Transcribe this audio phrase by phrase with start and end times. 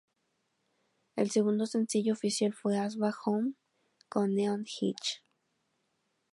[1.15, 3.53] El segundo sencillo oficial fue "Ass Back Home"
[4.09, 5.21] con Neon Hitch.